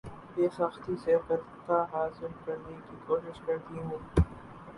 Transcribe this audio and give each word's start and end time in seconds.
بے 0.35 0.47
ساختگی 0.55 0.95
سے 1.03 1.17
فتح 1.27 1.83
حاصل 1.93 2.31
کرنے 2.45 2.75
کی 2.89 2.95
کوشش 3.07 3.39
کرتی 3.45 3.79
ہیں 3.79 3.97